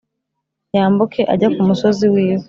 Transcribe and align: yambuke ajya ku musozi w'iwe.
yambuke 0.75 1.21
ajya 1.33 1.47
ku 1.53 1.61
musozi 1.69 2.05
w'iwe. 2.13 2.37